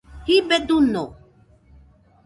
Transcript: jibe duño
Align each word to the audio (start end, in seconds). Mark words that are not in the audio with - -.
jibe 0.25 0.57
duño 0.67 1.05